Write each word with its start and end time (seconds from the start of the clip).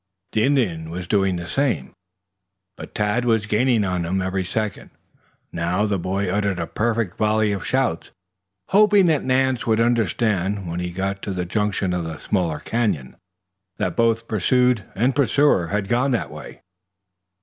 The 0.31 0.41
Indian 0.41 0.89
was 0.89 1.05
doing 1.07 1.35
the 1.35 1.45
same, 1.45 1.93
but 2.75 2.95
Tad 2.95 3.23
was 3.23 3.45
gaining 3.45 3.83
on 3.85 4.03
him 4.03 4.19
every 4.19 4.43
second. 4.43 4.89
Now 5.51 5.85
the 5.85 5.99
boy 5.99 6.27
uttered 6.27 6.57
a 6.59 6.65
perfect 6.65 7.19
volley 7.19 7.51
of 7.51 7.67
shouts, 7.67 8.09
hoping 8.69 9.05
that 9.05 9.23
Nance 9.23 9.67
would 9.67 9.79
understand 9.79 10.67
when 10.67 10.79
he 10.79 10.89
got 10.89 11.21
to 11.21 11.33
the 11.33 11.45
junction 11.45 11.93
of 11.93 12.03
the 12.03 12.17
smaller 12.17 12.59
canyon, 12.61 13.15
that 13.77 13.95
both 13.95 14.27
pursued 14.27 14.85
and 14.95 15.15
pursuer 15.15 15.67
had 15.67 15.87
gone 15.87 16.09
that 16.13 16.31
way. 16.31 16.61